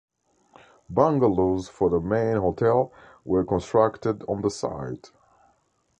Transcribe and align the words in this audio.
Bungalows 0.89 1.69
for 1.69 1.91
the 1.91 1.99
main 1.99 2.37
hotel 2.37 2.91
were 3.23 3.45
constructed 3.45 4.23
on 4.27 4.41
the 4.41 4.49
site. 4.49 5.11